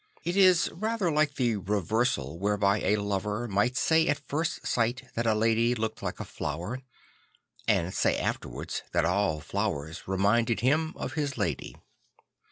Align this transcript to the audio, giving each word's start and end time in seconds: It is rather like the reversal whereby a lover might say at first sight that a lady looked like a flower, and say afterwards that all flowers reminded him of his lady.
It 0.23 0.35
is 0.35 0.67
rather 0.73 1.11
like 1.11 1.35
the 1.35 1.57
reversal 1.57 2.39
whereby 2.39 2.81
a 2.81 2.95
lover 2.95 3.47
might 3.47 3.77
say 3.77 4.07
at 4.07 4.27
first 4.27 4.65
sight 4.65 5.07
that 5.13 5.27
a 5.27 5.35
lady 5.35 5.75
looked 5.75 6.01
like 6.01 6.19
a 6.19 6.25
flower, 6.25 6.81
and 7.67 7.93
say 7.93 8.17
afterwards 8.17 8.81
that 8.93 9.05
all 9.05 9.39
flowers 9.41 10.07
reminded 10.07 10.61
him 10.61 10.93
of 10.95 11.13
his 11.13 11.37
lady. 11.37 11.75